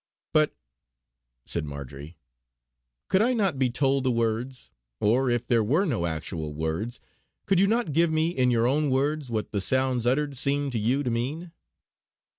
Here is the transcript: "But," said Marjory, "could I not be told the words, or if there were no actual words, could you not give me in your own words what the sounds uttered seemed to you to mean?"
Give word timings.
"But," 0.33 0.55
said 1.45 1.63
Marjory, 1.63 2.17
"could 3.07 3.21
I 3.21 3.33
not 3.35 3.59
be 3.59 3.69
told 3.69 4.03
the 4.03 4.09
words, 4.09 4.71
or 4.99 5.29
if 5.29 5.45
there 5.45 5.63
were 5.63 5.85
no 5.85 6.07
actual 6.07 6.55
words, 6.55 6.99
could 7.45 7.59
you 7.59 7.67
not 7.67 7.93
give 7.93 8.11
me 8.11 8.29
in 8.31 8.49
your 8.49 8.65
own 8.65 8.89
words 8.89 9.29
what 9.29 9.51
the 9.51 9.61
sounds 9.61 10.07
uttered 10.07 10.35
seemed 10.35 10.71
to 10.71 10.79
you 10.79 11.03
to 11.03 11.11
mean?" 11.11 11.51